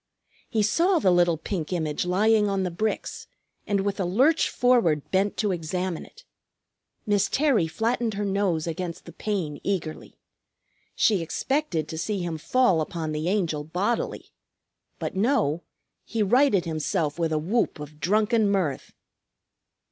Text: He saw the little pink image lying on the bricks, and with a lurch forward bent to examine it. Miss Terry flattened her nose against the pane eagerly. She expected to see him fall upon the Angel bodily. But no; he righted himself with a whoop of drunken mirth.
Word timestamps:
He 0.49 0.63
saw 0.63 0.97
the 0.97 1.11
little 1.11 1.37
pink 1.37 1.71
image 1.71 2.05
lying 2.05 2.49
on 2.49 2.63
the 2.63 2.71
bricks, 2.71 3.27
and 3.67 3.81
with 3.81 3.99
a 3.99 4.03
lurch 4.03 4.49
forward 4.49 5.11
bent 5.11 5.37
to 5.37 5.51
examine 5.51 6.05
it. 6.07 6.23
Miss 7.05 7.29
Terry 7.29 7.67
flattened 7.67 8.15
her 8.15 8.25
nose 8.25 8.65
against 8.65 9.05
the 9.05 9.11
pane 9.13 9.61
eagerly. 9.63 10.17
She 10.95 11.21
expected 11.21 11.87
to 11.87 11.99
see 11.99 12.17
him 12.23 12.39
fall 12.39 12.81
upon 12.81 13.11
the 13.11 13.29
Angel 13.29 13.63
bodily. 13.63 14.31
But 14.97 15.15
no; 15.15 15.61
he 16.03 16.23
righted 16.23 16.65
himself 16.65 17.19
with 17.19 17.31
a 17.31 17.37
whoop 17.37 17.79
of 17.79 17.99
drunken 17.99 18.49
mirth. 18.49 18.93